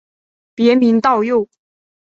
[0.55, 1.47] 别名道佑。